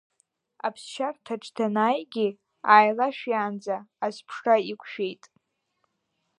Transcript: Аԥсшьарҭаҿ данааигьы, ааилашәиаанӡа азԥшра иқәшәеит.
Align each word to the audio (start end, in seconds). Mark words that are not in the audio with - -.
Аԥсшьарҭаҿ 0.67 1.43
данааигьы, 1.55 2.27
ааилашәиаанӡа 2.71 3.77
азԥшра 4.05 4.55
иқәшәеит. 4.71 5.23